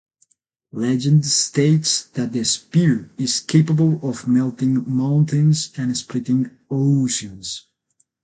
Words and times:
Legend 0.73 1.23
states 1.27 2.05
that 2.13 2.31
the 2.33 2.43
spear 2.43 3.11
is 3.19 3.39
capable 3.39 3.99
of 4.01 4.27
melting 4.27 4.83
mountains 4.89 5.71
and 5.77 5.95
splitting 5.95 6.49
oceans. 6.71 7.67